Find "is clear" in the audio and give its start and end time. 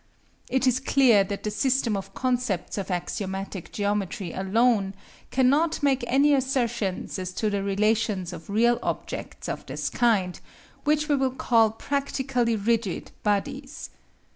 0.65-1.23